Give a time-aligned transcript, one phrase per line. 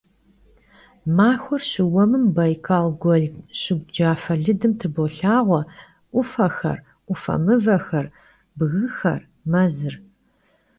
[1.17, 3.23] Maxuer şıuemım Baykal guel
[3.59, 5.61] şıgu cafe lıdım tıbolhağue
[6.13, 6.77] 'Ufexer,
[7.11, 8.05] 'Ufe mıvexer,
[8.57, 9.95] bgıxer, mezır.